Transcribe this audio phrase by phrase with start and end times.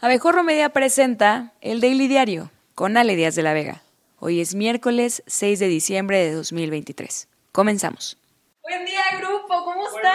[0.00, 3.82] Abejorro Media presenta el Daily Diario con Ale Díaz de la Vega.
[4.20, 7.26] Hoy es miércoles 6 de diciembre de 2023.
[7.50, 8.16] Comenzamos.
[8.62, 10.12] Buen día, grupo, ¿cómo están?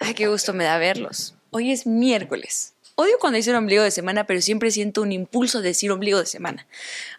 [0.00, 1.34] Ay, qué gusto me da verlos.
[1.50, 2.74] Hoy es miércoles.
[3.00, 6.26] Odio cuando dicen ombligo de semana, pero siempre siento un impulso de decir ombligo de
[6.26, 6.66] semana.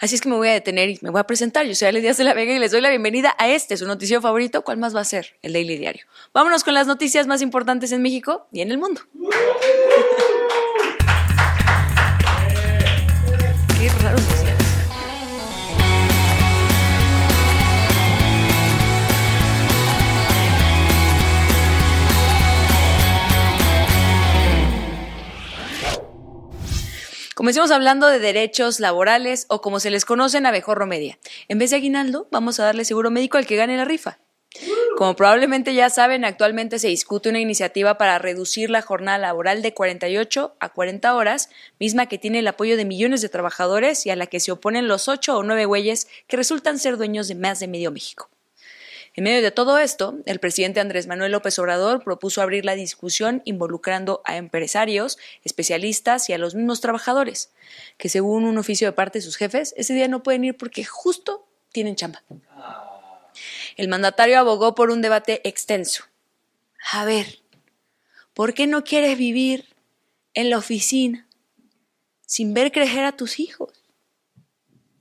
[0.01, 1.65] Así es que me voy a detener y me voy a presentar.
[1.65, 3.87] Yo soy Ale Díaz de la Vega y les doy la bienvenida a este, su
[3.87, 4.65] noticiero favorito.
[4.65, 5.37] ¿Cuál más va a ser?
[5.41, 6.05] El Daily Diario.
[6.33, 8.99] Vámonos con las noticias más importantes en México y en el mundo.
[13.79, 14.17] Qué raro
[27.39, 31.19] Comencemos hablando de derechos laborales o como se les conoce en Abejorro Media.
[31.47, 34.19] En vez de aguinaldo, vamos a darle seguro médico al que gane la rifa.
[34.97, 39.73] Como probablemente ya saben, actualmente se discute una iniciativa para reducir la jornada laboral de
[39.73, 44.17] 48 a 40 horas, misma que tiene el apoyo de millones de trabajadores y a
[44.17, 47.61] la que se oponen los ocho o nueve güeyes que resultan ser dueños de más
[47.61, 48.29] de medio México.
[49.19, 53.41] En medio de todo esto, el presidente Andrés Manuel López Obrador propuso abrir la discusión
[53.43, 57.51] involucrando a empresarios, especialistas y a los mismos trabajadores,
[57.97, 60.85] que según un oficio de parte de sus jefes, ese día no pueden ir porque
[60.85, 62.23] justo tienen chamba.
[63.75, 66.05] El mandatario abogó por un debate extenso.
[66.93, 67.39] A ver,
[68.33, 69.65] ¿por qué no quieres vivir
[70.33, 71.27] en la oficina
[72.25, 73.83] sin ver crecer a tus hijos?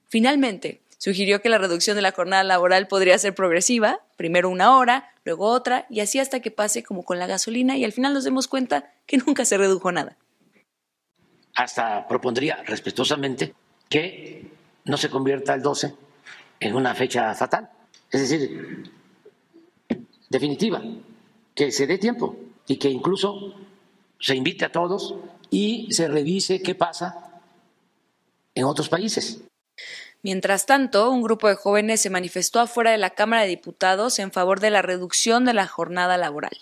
[0.08, 5.12] Finalmente, Sugirió que la reducción de la jornada laboral podría ser progresiva, primero una hora,
[5.24, 8.24] luego otra, y así hasta que pase como con la gasolina y al final nos
[8.24, 10.16] demos cuenta que nunca se redujo nada.
[11.54, 13.54] Hasta propondría respetuosamente
[13.88, 14.50] que
[14.84, 15.94] no se convierta el 12
[16.60, 17.70] en una fecha fatal,
[18.10, 18.90] es decir,
[20.28, 20.82] definitiva,
[21.54, 23.54] que se dé tiempo y que incluso
[24.18, 25.14] se invite a todos
[25.48, 27.40] y se revise qué pasa
[28.54, 29.42] en otros países.
[30.22, 34.32] Mientras tanto, un grupo de jóvenes se manifestó afuera de la Cámara de Diputados en
[34.32, 36.58] favor de la reducción de la jornada laboral.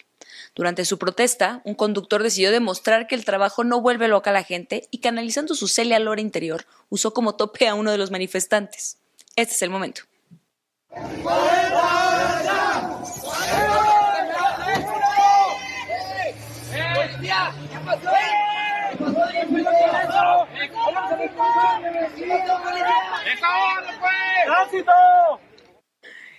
[0.55, 4.43] Durante su protesta, un conductor decidió demostrar que el trabajo no vuelve loca a la
[4.43, 8.99] gente y canalizando su celia lora interior, usó como tope a uno de los manifestantes.
[9.37, 10.03] Este es el momento.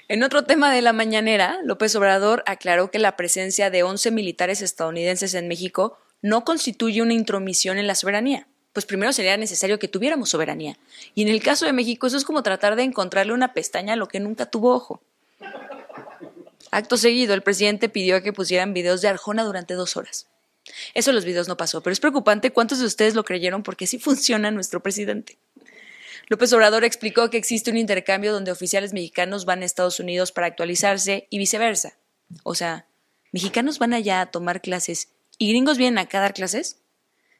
[0.09, 4.61] En otro tema de la mañanera, López Obrador aclaró que la presencia de 11 militares
[4.61, 8.47] estadounidenses en México no constituye una intromisión en la soberanía.
[8.71, 10.77] Pues primero sería necesario que tuviéramos soberanía.
[11.13, 13.97] Y en el caso de México, eso es como tratar de encontrarle una pestaña a
[13.97, 15.01] lo que nunca tuvo ojo.
[16.71, 20.27] Acto seguido, el presidente pidió que pusieran videos de Arjona durante dos horas.
[20.93, 23.87] Eso en los videos no pasó, pero es preocupante cuántos de ustedes lo creyeron porque
[23.87, 25.37] sí funciona nuestro presidente.
[26.29, 30.47] López Obrador explicó que existe un intercambio donde oficiales mexicanos van a Estados Unidos para
[30.47, 31.97] actualizarse y viceversa.
[32.43, 32.85] O sea,
[33.31, 36.81] mexicanos van allá a tomar clases y gringos vienen acá a dar clases.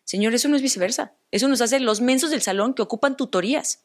[0.05, 1.13] Señor, eso no es viceversa.
[1.31, 3.83] Eso nos hace los mensos del salón que ocupan tutorías.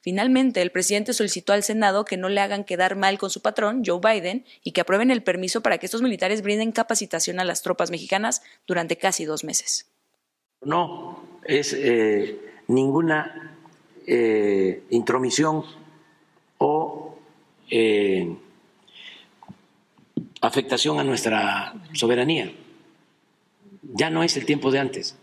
[0.00, 3.82] Finalmente, el presidente solicitó al Senado que no le hagan quedar mal con su patrón,
[3.84, 7.62] Joe Biden, y que aprueben el permiso para que estos militares brinden capacitación a las
[7.62, 9.92] tropas mexicanas durante casi dos meses.
[10.62, 13.51] No es eh, ninguna
[14.06, 15.64] eh, intromisión
[16.58, 17.18] o
[17.70, 18.36] eh,
[20.40, 22.52] afectación a nuestra soberanía.
[23.82, 25.16] Ya no es el tiempo de antes.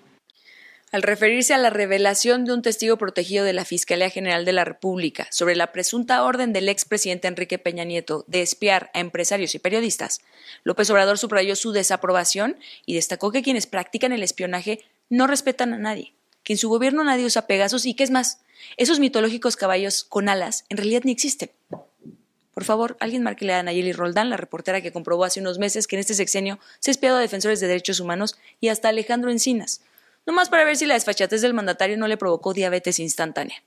[0.92, 4.66] Al referirse a la revelación de un testigo protegido de la Fiscalía General de la
[4.66, 9.60] República sobre la presunta orden del expresidente Enrique Peña Nieto de espiar a empresarios y
[9.60, 10.22] periodistas,
[10.64, 12.58] López Obrador subrayó su desaprobación
[12.88, 14.80] y destacó que quienes practican el espionaje
[15.10, 16.14] no respetan a nadie
[16.44, 18.42] que en su gobierno nadie usa Pegasus y que es más,
[18.78, 21.52] esos mitológicos caballos con alas en realidad ni existen.
[22.54, 25.96] Por favor, alguien marque a Nayeli Roldán, la reportera que comprobó hace unos meses que
[25.96, 29.82] en este sexenio se ha espiado a defensores de derechos humanos y hasta Alejandro Encinas,
[30.26, 33.64] nomás para ver si la desfachatez del mandatario no le provocó diabetes instantánea.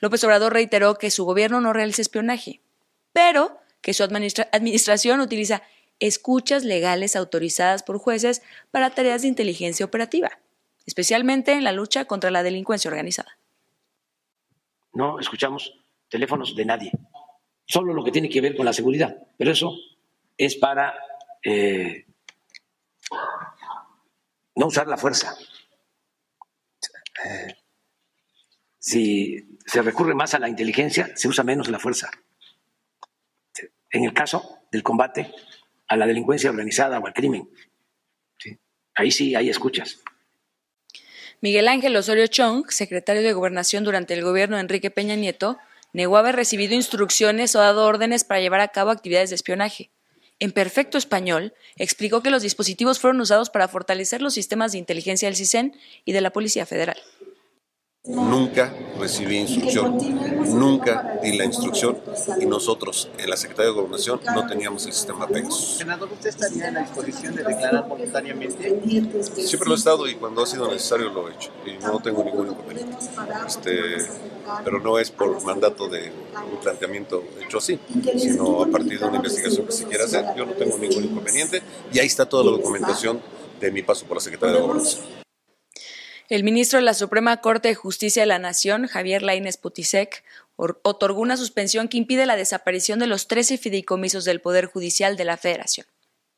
[0.00, 2.60] López Obrador reiteró que su gobierno no realiza espionaje,
[3.12, 5.62] pero que su administración utiliza
[5.98, 10.38] escuchas legales autorizadas por jueces para tareas de inteligencia operativa
[10.86, 13.38] especialmente en la lucha contra la delincuencia organizada.
[14.92, 15.78] No escuchamos
[16.08, 16.92] teléfonos de nadie,
[17.66, 19.76] solo lo que tiene que ver con la seguridad, pero eso
[20.38, 20.94] es para
[21.42, 22.06] eh,
[24.54, 25.36] no usar la fuerza.
[27.24, 27.56] Eh,
[28.78, 32.10] si se recurre más a la inteligencia, se usa menos la fuerza.
[33.90, 35.32] En el caso del combate
[35.88, 37.50] a la delincuencia organizada o al crimen.
[38.94, 40.02] ahí sí hay escuchas.
[41.42, 45.58] Miguel Ángel Osorio Chong, secretario de Gobernación durante el gobierno de Enrique Peña Nieto,
[45.92, 49.90] negó haber recibido instrucciones o dado órdenes para llevar a cabo actividades de espionaje.
[50.38, 55.28] En perfecto español, explicó que los dispositivos fueron usados para fortalecer los sistemas de inteligencia
[55.28, 56.96] del CISEN y de la Policía Federal.
[58.08, 59.98] Nunca recibí instrucción,
[60.54, 61.98] nunca di la instrucción
[62.40, 65.78] y nosotros en la Secretaría de Gobernación no teníamos el sistema Pegasus.
[65.78, 68.80] Senador, ¿usted estaría en la disposición de declarar voluntariamente?
[69.34, 72.22] Siempre lo he estado y cuando ha sido necesario lo he hecho y no tengo
[72.22, 72.96] ningún inconveniente.
[73.44, 73.96] Este,
[74.64, 76.12] pero no es por mandato de
[76.52, 77.78] un planteamiento hecho así,
[78.16, 80.24] sino a partir de una investigación que se quiera hacer.
[80.36, 81.60] Yo no tengo ningún inconveniente
[81.92, 83.20] y ahí está toda la documentación
[83.60, 85.25] de mi paso por la Secretaría de Gobernación.
[86.28, 90.24] El ministro de la Suprema Corte de Justicia de la Nación, Javier Lainez Putisek,
[90.56, 95.24] otorgó una suspensión que impide la desaparición de los 13 fideicomisos del Poder Judicial de
[95.24, 95.86] la Federación.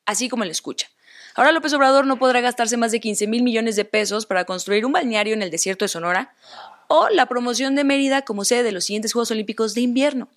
[0.05, 0.89] Así como lo escucha.
[1.35, 4.85] Ahora López Obrador no podrá gastarse más de 15 mil millones de pesos para construir
[4.85, 6.35] un balneario en el desierto de Sonora
[6.89, 10.29] o la promoción de Mérida como sede de los siguientes Juegos Olímpicos de invierno.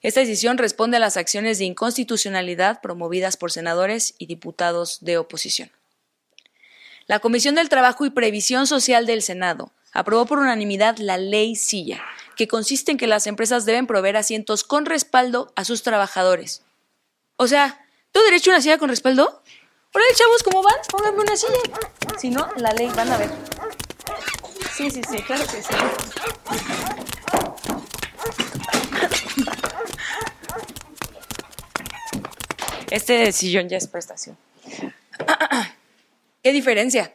[0.00, 5.70] Esta decisión responde a las acciones de inconstitucionalidad promovidas por senadores y diputados de oposición.
[7.08, 12.02] La Comisión del Trabajo y Previsión Social del Senado aprobó por unanimidad la ley Silla,
[12.36, 16.64] que consiste en que las empresas deben proveer asientos con respaldo a sus trabajadores.
[17.36, 17.82] O sea,
[18.12, 19.42] ¿tú derecho a una silla con respaldo?
[19.94, 20.74] Hola, chavos, ¿cómo van?
[20.90, 21.54] Pónganme una silla.
[22.18, 23.30] Si no, la ley, van a ver.
[24.76, 25.74] Sí, sí, sí, claro que sí.
[32.90, 34.36] Este sillón ya es prestación.
[36.48, 37.12] ¿Qué diferencia?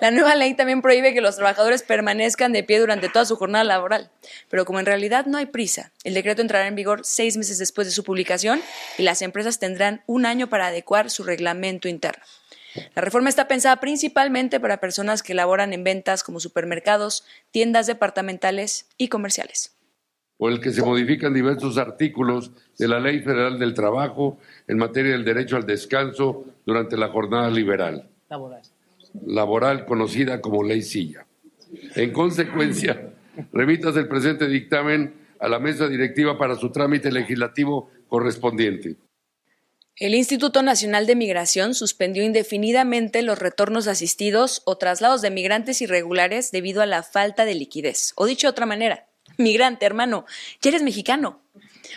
[0.00, 3.62] La nueva ley también prohíbe que los trabajadores permanezcan de pie durante toda su jornada
[3.62, 4.10] laboral.
[4.48, 7.86] Pero como en realidad no hay prisa, el decreto entrará en vigor seis meses después
[7.86, 8.62] de su publicación
[8.96, 12.22] y las empresas tendrán un año para adecuar su reglamento interno.
[12.94, 18.88] La reforma está pensada principalmente para personas que laboran en ventas como supermercados, tiendas departamentales
[18.96, 19.76] y comerciales.
[20.38, 25.12] Por el que se modifican diversos artículos de la Ley Federal del Trabajo en materia
[25.12, 28.62] del derecho al descanso durante la jornada liberal laboral.
[29.26, 31.26] Laboral conocida como ley silla.
[31.94, 33.12] En consecuencia,
[33.52, 38.96] remitas el presente dictamen a la mesa directiva para su trámite legislativo correspondiente.
[39.96, 46.52] El Instituto Nacional de Migración suspendió indefinidamente los retornos asistidos o traslados de migrantes irregulares
[46.52, 48.12] debido a la falta de liquidez.
[48.16, 50.24] O dicho de otra manera, migrante, hermano,
[50.62, 51.42] ya eres mexicano.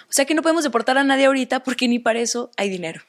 [0.09, 3.01] O sea que no podemos deportar a nadie ahorita porque ni para eso hay dinero.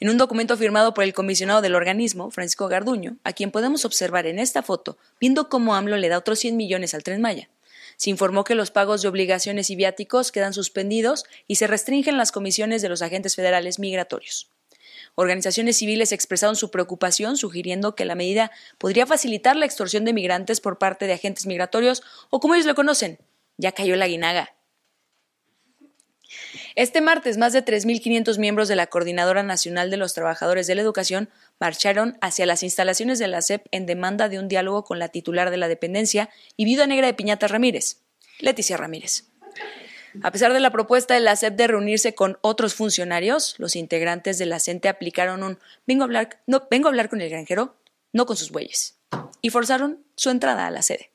[0.00, 4.26] En un documento firmado por el comisionado del organismo, Francisco Garduño, a quien podemos observar
[4.26, 7.48] en esta foto, viendo cómo AMLO le da otros 100 millones al Tren Maya,
[7.96, 12.30] se informó que los pagos de obligaciones y viáticos quedan suspendidos y se restringen las
[12.30, 14.50] comisiones de los agentes federales migratorios.
[15.16, 20.60] Organizaciones civiles expresaron su preocupación sugiriendo que la medida podría facilitar la extorsión de migrantes
[20.60, 23.18] por parte de agentes migratorios o como ellos lo conocen,
[23.56, 24.54] ya cayó la guinaga.
[26.78, 30.82] Este martes, más de 3.500 miembros de la Coordinadora Nacional de los Trabajadores de la
[30.82, 31.28] Educación
[31.58, 35.50] marcharon hacia las instalaciones de la SEP en demanda de un diálogo con la titular
[35.50, 38.02] de la dependencia y viuda negra de Piñata Ramírez,
[38.38, 39.24] Leticia Ramírez.
[40.22, 44.38] A pesar de la propuesta de la SEP de reunirse con otros funcionarios, los integrantes
[44.38, 47.74] de la CENTE aplicaron un vengo a hablar, no, vengo a hablar con el granjero,
[48.12, 49.00] no con sus bueyes,
[49.42, 51.10] y forzaron su entrada a la sede.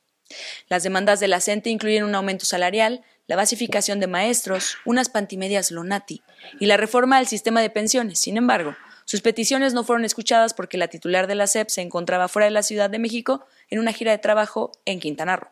[0.67, 5.72] Las demandas de la CENTE incluyen un aumento salarial, la basificación de maestros, unas pantimedias
[5.72, 6.22] Lonati
[6.60, 8.20] y la reforma del sistema de pensiones.
[8.20, 8.75] Sin embargo,
[9.06, 12.51] sus peticiones no fueron escuchadas porque la titular de la SEP se encontraba fuera de
[12.51, 15.50] la Ciudad de México en una gira de trabajo en Quintana Roo.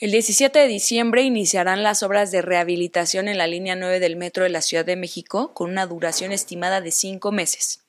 [0.00, 4.44] El 17 de diciembre iniciarán las obras de rehabilitación en la línea 9 del metro
[4.44, 7.80] de la Ciudad de México con una duración estimada de cinco meses.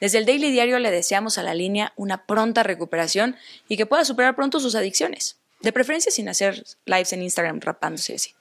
[0.00, 3.36] Desde el Daily Diario le deseamos a la línea una pronta recuperación
[3.68, 8.14] y que pueda superar pronto sus adicciones, de preferencia sin hacer lives en Instagram rapándose
[8.14, 8.34] así.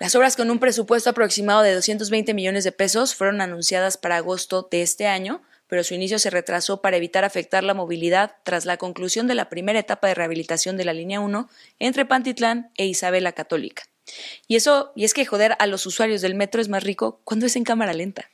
[0.00, 4.66] Las obras con un presupuesto aproximado de 220 millones de pesos fueron anunciadas para agosto
[4.68, 5.40] de este año,
[5.72, 9.48] pero su inicio se retrasó para evitar afectar la movilidad tras la conclusión de la
[9.48, 11.48] primera etapa de rehabilitación de la línea 1
[11.78, 13.84] entre Pantitlán e Isabela Católica.
[14.46, 17.46] Y eso, y es que joder a los usuarios del metro es más rico cuando
[17.46, 18.28] es en cámara lenta.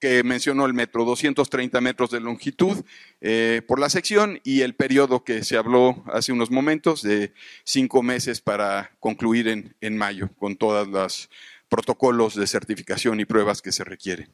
[0.00, 2.84] que mencionó el metro, 230 metros de longitud
[3.22, 7.32] eh, por la sección y el periodo que se habló hace unos momentos de
[7.64, 11.30] cinco meses para concluir en, en mayo con todos los
[11.70, 14.28] protocolos de certificación y pruebas que se requieren.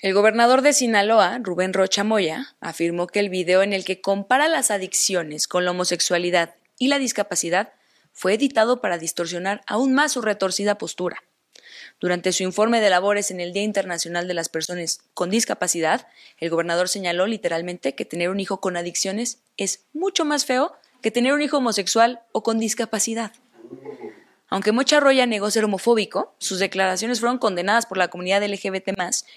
[0.00, 4.46] El gobernador de Sinaloa, Rubén Rocha Moya, afirmó que el video en el que compara
[4.46, 7.72] las adicciones con la homosexualidad y la discapacidad
[8.12, 11.24] fue editado para distorsionar aún más su retorcida postura.
[11.98, 16.06] Durante su informe de labores en el Día Internacional de las Personas con Discapacidad,
[16.38, 21.10] el gobernador señaló literalmente que tener un hijo con adicciones es mucho más feo que
[21.10, 23.32] tener un hijo homosexual o con discapacidad.
[24.50, 28.90] Aunque Mocha Roya negó ser homofóbico, sus declaraciones fueron condenadas por la comunidad LGBT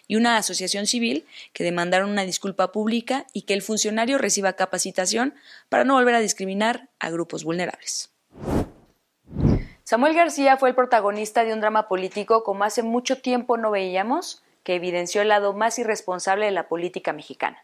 [0.08, 5.34] y una asociación civil que demandaron una disculpa pública y que el funcionario reciba capacitación
[5.68, 8.10] para no volver a discriminar a grupos vulnerables.
[9.84, 14.41] Samuel García fue el protagonista de un drama político como hace mucho tiempo no veíamos,
[14.63, 17.62] que evidenció el lado más irresponsable de la política mexicana.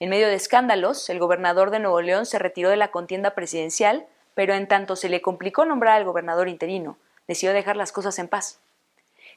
[0.00, 4.06] En medio de escándalos, el gobernador de Nuevo León se retiró de la contienda presidencial,
[4.38, 8.28] pero en tanto se le complicó nombrar al gobernador interino, decidió dejar las cosas en
[8.28, 8.60] paz.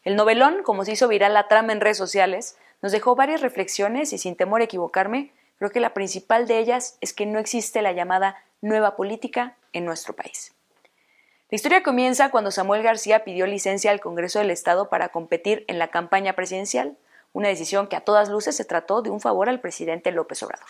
[0.04, 4.14] El novelón, como se hizo viral la trama en redes sociales, nos dejó varias reflexiones
[4.14, 7.82] y sin temor a equivocarme, creo que la principal de ellas es que no existe
[7.82, 10.54] la llamada nueva política en nuestro país.
[11.50, 15.80] La historia comienza cuando Samuel García pidió licencia al Congreso del Estado para competir en
[15.80, 16.96] la campaña presidencial,
[17.34, 20.70] una decisión que a todas luces se trató de un favor al presidente López Obrador.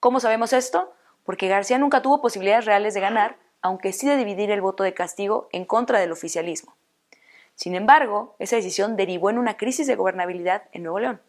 [0.00, 0.90] ¿Cómo sabemos esto?
[1.26, 4.94] Porque García nunca tuvo posibilidades reales de ganar, aunque sí de dividir el voto de
[4.94, 6.76] castigo en contra del oficialismo.
[7.54, 11.20] Sin embargo, esa decisión derivó en una crisis de gobernabilidad en Nuevo León.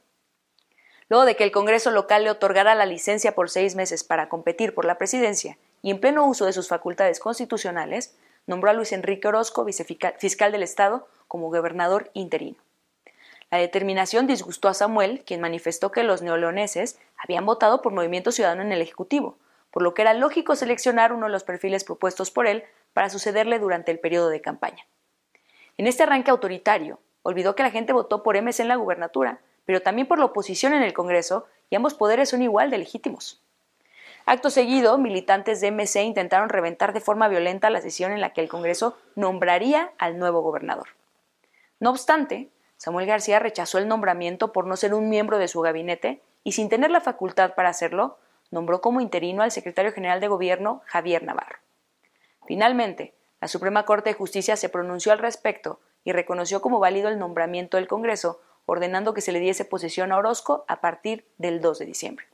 [1.09, 4.75] Luego de que el Congreso local le otorgara la licencia por seis meses para competir
[4.75, 9.27] por la presidencia y en pleno uso de sus facultades constitucionales, nombró a Luis Enrique
[9.27, 12.57] Orozco, vicefiscal del Estado, como gobernador interino.
[13.49, 18.61] La determinación disgustó a Samuel, quien manifestó que los neoleoneses habían votado por Movimiento Ciudadano
[18.61, 19.37] en el Ejecutivo,
[19.71, 23.59] por lo que era lógico seleccionar uno de los perfiles propuestos por él para sucederle
[23.59, 24.85] durante el periodo de campaña.
[25.77, 29.81] En este arranque autoritario, olvidó que la gente votó por MS en la gubernatura, pero
[29.81, 33.41] también por la oposición en el Congreso, y ambos poderes son igual de legítimos.
[34.25, 38.41] Acto seguido, militantes de MC intentaron reventar de forma violenta la sesión en la que
[38.41, 40.89] el Congreso nombraría al nuevo gobernador.
[41.79, 46.21] No obstante, Samuel García rechazó el nombramiento por no ser un miembro de su gabinete
[46.43, 48.17] y sin tener la facultad para hacerlo,
[48.51, 51.59] nombró como interino al secretario general de Gobierno, Javier Navarro.
[52.45, 57.19] Finalmente, la Suprema Corte de Justicia se pronunció al respecto y reconoció como válido el
[57.19, 61.79] nombramiento del Congreso, ordenando que se le diese posesión a Orozco a partir del 2
[61.79, 62.25] de diciembre.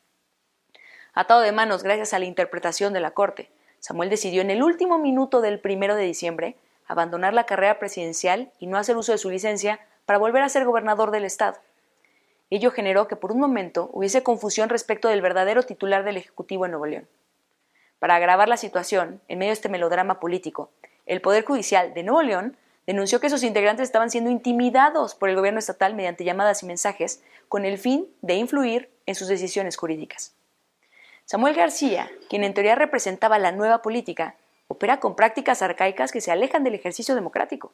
[1.13, 4.97] Atado de manos gracias a la interpretación de la Corte, Samuel decidió en el último
[4.97, 6.55] minuto del primero de diciembre
[6.87, 10.65] abandonar la carrera presidencial y no hacer uso de su licencia para volver a ser
[10.65, 11.57] gobernador del Estado.
[12.49, 16.71] Ello generó que por un momento hubiese confusión respecto del verdadero titular del Ejecutivo en
[16.71, 17.07] Nuevo León.
[17.99, 20.69] Para agravar la situación, en medio de este melodrama político,
[21.05, 25.35] el Poder Judicial de Nuevo León denunció que sus integrantes estaban siendo intimidados por el
[25.35, 30.35] gobierno estatal mediante llamadas y mensajes con el fin de influir en sus decisiones jurídicas.
[31.25, 34.35] Samuel García, quien en teoría representaba la nueva política,
[34.67, 37.73] opera con prácticas arcaicas que se alejan del ejercicio democrático.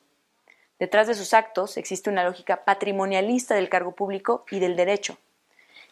[0.81, 5.15] Detrás de sus actos existe una lógica patrimonialista del cargo público y del derecho.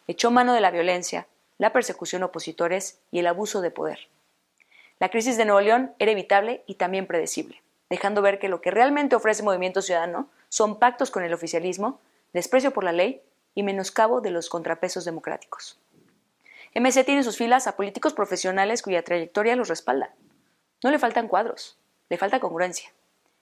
[0.08, 1.28] Echó mano de la violencia,
[1.58, 4.08] la persecución a opositores y el abuso de poder.
[4.98, 8.72] La crisis de Nuevo León era evitable y también predecible, dejando ver que lo que
[8.72, 12.00] realmente ofrece Movimiento Ciudadano son pactos con el oficialismo,
[12.32, 13.22] desprecio por la ley
[13.54, 15.78] y menoscabo de los contrapesos democráticos.
[16.74, 20.12] MC tiene en sus filas a políticos profesionales cuya trayectoria los respalda.
[20.82, 21.78] No le faltan cuadros,
[22.08, 22.90] le falta congruencia.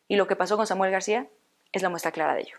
[0.09, 1.26] Y lo que pasó con Samuel García
[1.72, 2.56] es la muestra clara de ello.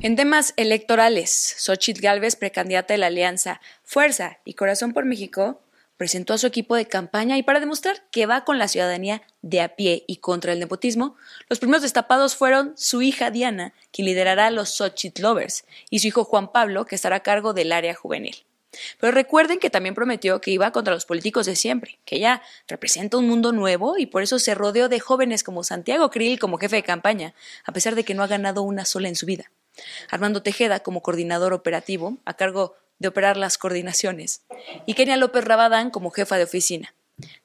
[0.00, 5.60] En temas electorales, Xochitl Gálvez, precandidata de la alianza Fuerza y Corazón por México,
[5.96, 9.62] presentó a su equipo de campaña y para demostrar que va con la ciudadanía de
[9.62, 11.16] a pie y contra el nepotismo,
[11.48, 16.24] los primeros destapados fueron su hija Diana, quien liderará los Xochitl Lovers, y su hijo
[16.24, 18.44] Juan Pablo, que estará a cargo del área juvenil.
[18.98, 23.16] Pero recuerden que también prometió que iba contra los políticos de siempre, que ella representa
[23.16, 26.76] un mundo nuevo y por eso se rodeó de jóvenes como Santiago Krill como jefe
[26.76, 29.50] de campaña, a pesar de que no ha ganado una sola en su vida.
[30.10, 34.42] Armando Tejeda como coordinador operativo, a cargo de operar las coordinaciones,
[34.86, 36.94] y Kenia López Rabadán como jefa de oficina.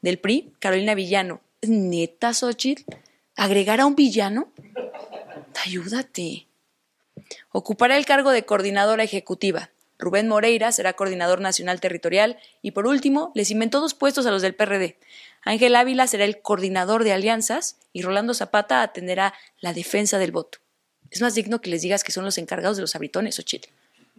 [0.01, 1.41] Del PRI, Carolina Villano.
[1.61, 2.83] ¿Neta, Xochitl?
[3.35, 4.51] ¿Agregar a un villano?
[5.65, 6.47] Ayúdate.
[7.51, 9.69] Ocupará el cargo de coordinadora ejecutiva,
[10.01, 14.41] Rubén Moreira será coordinador nacional territorial y por último les inventó dos puestos a los
[14.41, 14.97] del PRD.
[15.43, 20.57] Ángel Ávila será el coordinador de alianzas y Rolando Zapata atenderá la defensa del voto.
[21.11, 23.61] Es más digno que les digas que son los encargados de los abritones, Ochil.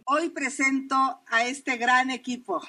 [0.05, 2.61] Hoy presento a este gran equipo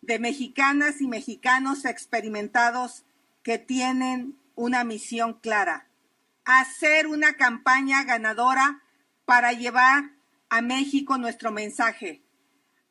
[0.00, 3.02] de mexicanas y mexicanos experimentados
[3.42, 5.88] que tienen una misión clara,
[6.44, 8.82] hacer una campaña ganadora
[9.24, 10.15] para llevar
[10.50, 12.22] a México nuestro mensaje.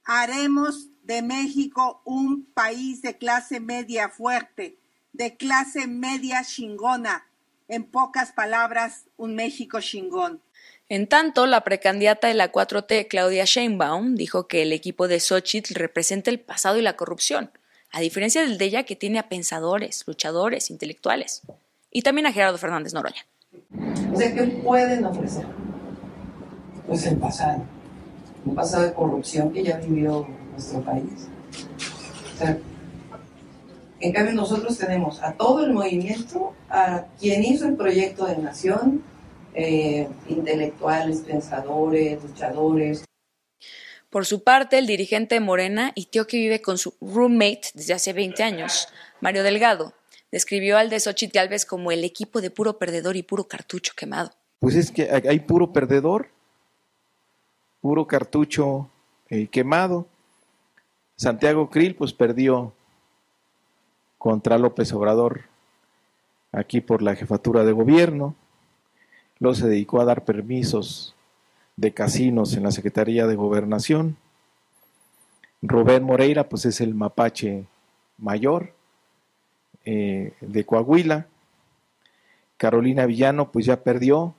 [0.04, 4.78] Haremos de México un país de clase media fuerte,
[5.14, 7.26] de clase media chingona.
[7.68, 10.42] En pocas palabras, un México chingón.
[10.88, 15.74] En tanto, la precandidata de la 4T, Claudia Sheinbaum, dijo que el equipo de Xochitl
[15.74, 17.52] representa el pasado y la corrupción,
[17.92, 21.42] a diferencia del de ella que tiene a pensadores, luchadores, intelectuales,
[21.90, 23.26] y también a Gerardo Fernández Noroña.
[24.14, 25.46] O sea, ¿qué pueden ofrecer?
[26.88, 27.64] Pues el pasado,
[28.46, 31.28] un pasado de corrupción que ya vivió nuestro país.
[32.34, 32.58] O sea,
[34.00, 39.04] en cambio nosotros tenemos a todo el movimiento, a quien hizo el proyecto de nación,
[39.54, 43.06] eh, intelectuales, pensadores, luchadores.
[44.10, 47.94] Por su parte, el dirigente de Morena y tío que vive con su roommate desde
[47.94, 48.88] hace 20 años,
[49.22, 49.94] Mario Delgado,
[50.32, 54.32] describió al de Xochitl Gálvez como el equipo de puro perdedor y puro cartucho quemado.
[54.60, 56.30] Pues es que hay puro perdedor,
[57.86, 58.90] puro cartucho
[59.30, 60.08] eh, quemado.
[61.18, 62.74] Santiago Krill pues perdió
[64.18, 65.44] contra López Obrador
[66.52, 68.34] aquí por la jefatura de gobierno.
[69.38, 71.14] Luego se dedicó a dar permisos
[71.76, 74.18] de casinos en la Secretaría de Gobernación.
[75.62, 77.66] Rubén Moreira, pues es el mapache
[78.18, 78.74] mayor
[79.84, 81.28] eh, de Coahuila.
[82.58, 84.34] Carolina Villano, pues ya perdió.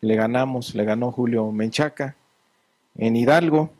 [0.00, 2.16] Le ganamos, le ganó Julio Menchaca
[2.96, 3.70] en Hidalgo.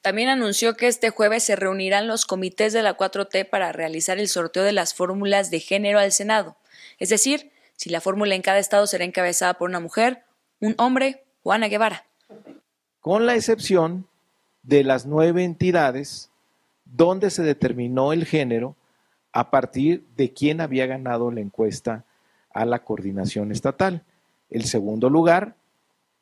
[0.00, 4.28] También anunció que este jueves se reunirán los comités de la 4T para realizar el
[4.28, 6.56] sorteo de las fórmulas de género al Senado.
[6.98, 10.24] Es decir, si la fórmula en cada estado será encabezada por una mujer,
[10.60, 12.04] un hombre o Ana Guevara.
[13.00, 14.06] Con la excepción
[14.62, 16.30] de las nueve entidades
[16.84, 18.76] donde se determinó el género
[19.32, 22.04] a partir de quién había ganado la encuesta
[22.52, 24.04] a la coordinación estatal.
[24.50, 25.56] El segundo lugar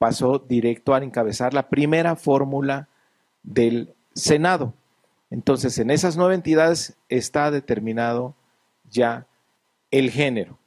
[0.02, 2.88] pasó directo a encabezar la primera fórmula
[3.44, 4.74] del Senado.
[5.30, 8.34] Entonces, en esas nueve entidades está determinado
[8.90, 9.28] ya
[9.92, 10.58] el género.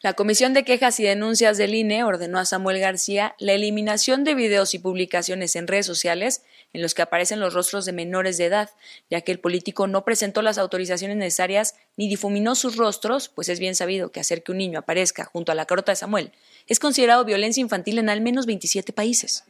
[0.00, 4.36] La Comisión de Quejas y Denuncias del INE ordenó a Samuel García la eliminación de
[4.36, 6.44] videos y publicaciones en redes sociales
[6.74, 8.70] en los que aparecen los rostros de menores de edad,
[9.08, 13.58] ya que el político no presentó las autorizaciones necesarias ni difuminó sus rostros, pues es
[13.58, 16.32] bien sabido que hacer que un niño aparezca junto a la carota de Samuel
[16.66, 19.44] es considerado violencia infantil en al menos 27 países.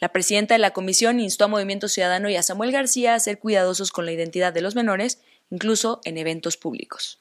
[0.00, 3.38] La presidenta de la comisión instó a Movimiento Ciudadano y a Samuel García a ser
[3.38, 7.20] cuidadosos con la identidad de los menores, incluso en eventos públicos.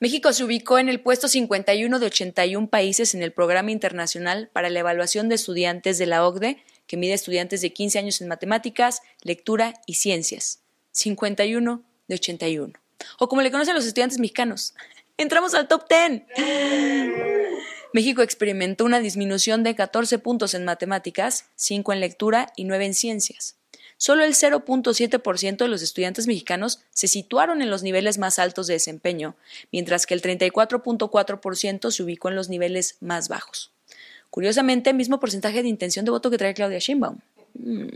[0.00, 4.70] México se ubicó en el puesto 51 de 81 países en el Programa Internacional para
[4.70, 9.02] la Evaluación de Estudiantes de la OCDE, que mide estudiantes de 15 años en matemáticas,
[9.22, 10.60] lectura y ciencias.
[10.92, 12.72] 51 de 81.
[13.18, 14.74] O como le conocen los estudiantes mexicanos,
[15.16, 16.22] entramos al top 10.
[17.92, 22.94] México experimentó una disminución de 14 puntos en matemáticas, 5 en lectura y 9 en
[22.94, 23.56] ciencias.
[23.96, 28.74] Solo el 0.7% de los estudiantes mexicanos se situaron en los niveles más altos de
[28.74, 29.36] desempeño,
[29.70, 33.73] mientras que el 34.4% se ubicó en los niveles más bajos.
[34.34, 37.18] Curiosamente, mismo porcentaje de intención de voto que trae Claudia Sheinbaum.
[37.54, 37.86] Mm.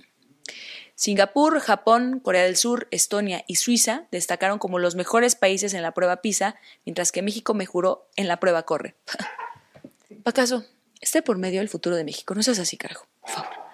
[0.95, 5.95] Singapur, Japón, Corea del Sur, Estonia y Suiza destacaron como los mejores países en la
[5.95, 6.55] prueba PISA,
[6.87, 8.95] mientras que México mejoró en la prueba Corre.
[10.25, 10.65] ¿Acaso
[11.01, 12.37] esté por medio del futuro de México?
[12.37, 13.68] No seas así, carajo, por favor.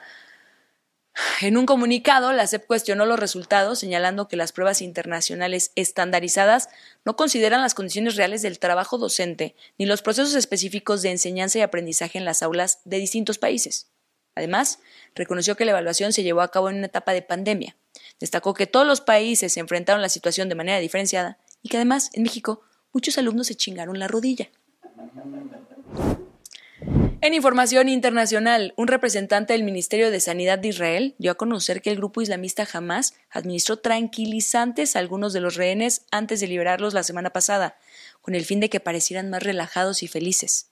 [1.41, 6.69] En un comunicado, la SEP cuestionó los resultados, señalando que las pruebas internacionales estandarizadas
[7.05, 11.63] no consideran las condiciones reales del trabajo docente ni los procesos específicos de enseñanza y
[11.63, 13.91] aprendizaje en las aulas de distintos países.
[14.37, 14.79] Además,
[15.15, 17.77] reconoció que la evaluación se llevó a cabo en una etapa de pandemia.
[18.21, 22.11] Destacó que todos los países se enfrentaron la situación de manera diferenciada y que además,
[22.13, 24.51] en México, muchos alumnos se chingaron la rodilla.
[27.25, 31.89] En información internacional, un representante del Ministerio de Sanidad de Israel dio a conocer que
[31.89, 37.03] el grupo islamista Hamas administró tranquilizantes a algunos de los rehenes antes de liberarlos la
[37.03, 37.79] semana pasada,
[38.21, 40.67] con el fin de que parecieran más relajados y felices.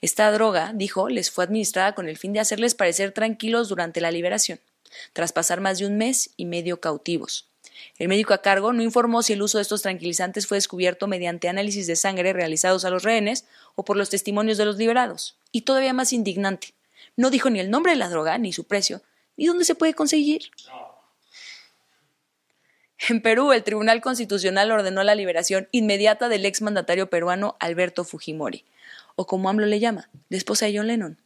[0.00, 4.10] Esta droga, dijo, les fue administrada con el fin de hacerles parecer tranquilos durante la
[4.10, 4.60] liberación,
[5.12, 7.50] tras pasar más de un mes y medio cautivos.
[7.98, 11.50] El médico a cargo no informó si el uso de estos tranquilizantes fue descubierto mediante
[11.50, 15.36] análisis de sangre realizados a los rehenes o por los testimonios de los liberados.
[15.52, 16.74] Y todavía más indignante,
[17.16, 19.02] no dijo ni el nombre de la droga, ni su precio,
[19.36, 20.50] ni dónde se puede conseguir.
[23.08, 28.64] En Perú, el Tribunal Constitucional ordenó la liberación inmediata del exmandatario peruano Alberto Fujimori.
[29.14, 31.18] o como AMLO le llama, la esposa de John Lennon.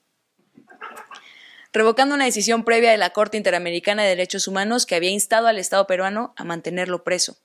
[1.72, 5.58] Revocando una decisión previa de la Corte Interamericana de Derechos Humanos que había instado al
[5.58, 7.36] Estado peruano a mantenerlo preso.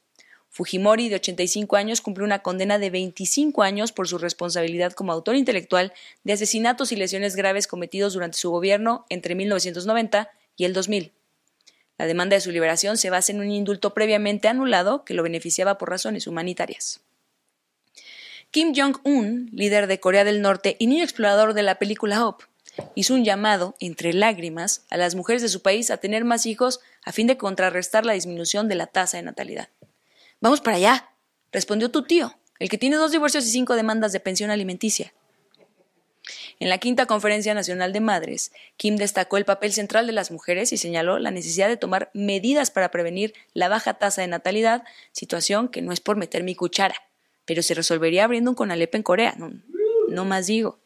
[0.53, 5.37] Fujimori, de 85 años, cumplió una condena de 25 años por su responsabilidad como autor
[5.37, 5.93] intelectual
[6.25, 11.13] de asesinatos y lesiones graves cometidos durante su gobierno entre 1990 y el 2000.
[11.97, 15.77] La demanda de su liberación se basa en un indulto previamente anulado que lo beneficiaba
[15.77, 16.99] por razones humanitarias.
[18.51, 22.43] Kim Jong-un, líder de Corea del Norte y niño explorador de la película Hope,
[22.95, 26.81] hizo un llamado, entre lágrimas, a las mujeres de su país a tener más hijos
[27.05, 29.69] a fin de contrarrestar la disminución de la tasa de natalidad.
[30.41, 31.07] Vamos para allá,
[31.51, 35.13] respondió tu tío, el que tiene dos divorcios y cinco demandas de pensión alimenticia.
[36.59, 40.73] En la quinta Conferencia Nacional de Madres, Kim destacó el papel central de las mujeres
[40.73, 45.69] y señaló la necesidad de tomar medidas para prevenir la baja tasa de natalidad, situación
[45.69, 46.95] que no es por meter mi cuchara,
[47.45, 49.51] pero se resolvería abriendo un CONALEP en Corea, no,
[50.07, 50.79] no más digo.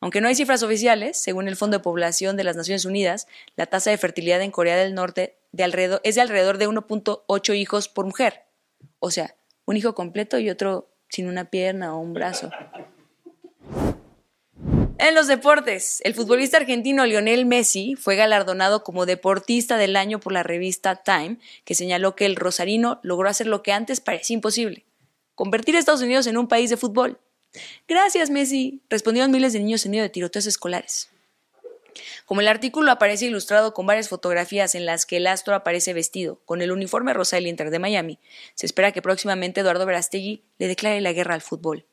[0.00, 3.66] Aunque no hay cifras oficiales, según el Fondo de Población de las Naciones Unidas, la
[3.66, 7.88] tasa de fertilidad en Corea del Norte de alrededor, es de alrededor de 1.8 hijos
[7.88, 8.42] por mujer.
[8.98, 9.36] O sea,
[9.66, 12.50] un hijo completo y otro sin una pierna o un brazo.
[14.98, 20.32] En los deportes, el futbolista argentino Lionel Messi fue galardonado como deportista del año por
[20.32, 24.84] la revista Time, que señaló que el rosarino logró hacer lo que antes parecía imposible,
[25.36, 27.20] convertir a Estados Unidos en un país de fútbol.
[27.86, 31.10] Gracias, Messi, respondieron miles de niños en medio de tiroteos escolares.
[32.24, 36.40] Como el artículo aparece ilustrado con varias fotografías en las que el astro aparece vestido
[36.44, 38.18] con el uniforme rosa Inter de Miami,
[38.54, 41.86] se espera que próximamente Eduardo Verastegui le declare la guerra al fútbol.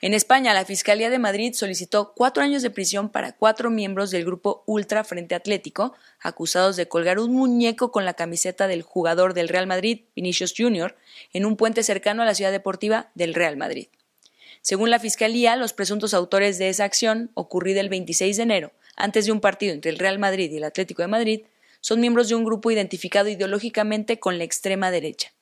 [0.00, 4.24] En España, la Fiscalía de Madrid solicitó cuatro años de prisión para cuatro miembros del
[4.24, 9.48] grupo Ultra Frente Atlético, acusados de colgar un muñeco con la camiseta del jugador del
[9.48, 10.94] Real Madrid, Vinicius Jr.,
[11.32, 13.88] en un puente cercano a la ciudad deportiva del Real Madrid.
[14.68, 19.24] Según la Fiscalía, los presuntos autores de esa acción, ocurrida el 26 de enero, antes
[19.24, 21.40] de un partido entre el Real Madrid y el Atlético de Madrid,
[21.80, 25.32] son miembros de un grupo identificado ideológicamente con la extrema derecha.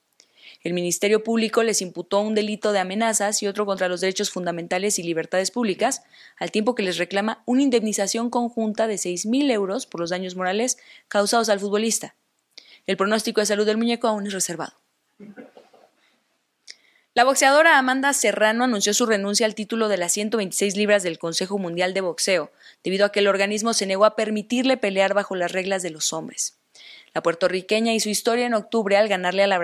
[0.62, 4.96] El Ministerio Público les imputó un delito de amenazas y otro contra los derechos fundamentales
[5.00, 6.04] y libertades públicas,
[6.38, 10.78] al tiempo que les reclama una indemnización conjunta de 6.000 euros por los daños morales
[11.08, 12.14] causados al futbolista.
[12.86, 14.74] El pronóstico de salud del muñeco aún es reservado.
[17.16, 21.56] La boxeadora Amanda Serrano anunció su renuncia al título de las 126 libras del Consejo
[21.56, 22.52] Mundial de Boxeo,
[22.84, 26.12] debido a que el organismo se negó a permitirle pelear bajo las reglas de los
[26.12, 26.58] hombres.
[27.14, 29.56] La puertorriqueña hizo historia en octubre al ganarle a la,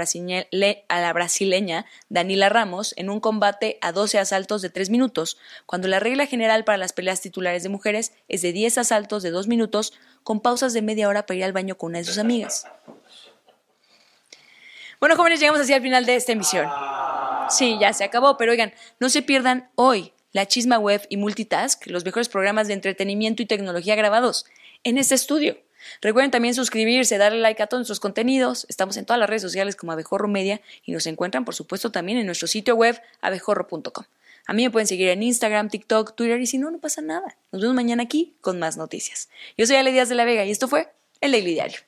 [0.89, 5.37] a brasileña Danila Ramos en un combate a 12 asaltos de 3 minutos,
[5.67, 9.31] cuando la regla general para las peleas titulares de mujeres es de 10 asaltos de
[9.31, 12.17] 2 minutos, con pausas de media hora para ir al baño con una de sus
[12.17, 12.65] amigas.
[15.03, 16.69] Bueno, jóvenes, llegamos así al final de esta emisión.
[17.51, 21.89] Sí, ya se acabó, pero oigan, no se pierdan hoy la Chisma Web y Multitask,
[21.89, 24.47] los mejores programas de entretenimiento y tecnología grabados
[24.85, 25.59] en este estudio.
[26.03, 28.65] Recuerden también suscribirse, darle like a todos nuestros contenidos.
[28.69, 32.19] Estamos en todas las redes sociales como Abejorro Media y nos encuentran, por supuesto, también
[32.19, 34.05] en nuestro sitio web abejorro.com.
[34.47, 37.37] A mí me pueden seguir en Instagram, TikTok, Twitter y si no, no pasa nada.
[37.51, 39.31] Nos vemos mañana aquí con más noticias.
[39.59, 41.81] Yo soy Ale Díaz de la Vega y esto fue El Daily Diario.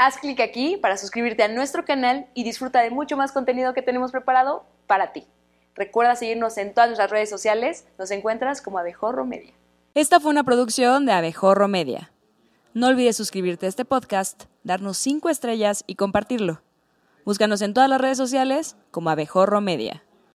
[0.00, 3.82] Haz clic aquí para suscribirte a nuestro canal y disfruta de mucho más contenido que
[3.82, 5.26] tenemos preparado para ti.
[5.74, 9.52] Recuerda seguirnos en todas nuestras redes sociales, nos encuentras como Abejorro Media.
[9.94, 12.12] Esta fue una producción de Abejorro Media.
[12.74, 16.62] No olvides suscribirte a este podcast, darnos 5 estrellas y compartirlo.
[17.24, 20.04] Búscanos en todas las redes sociales como Abejorro Media.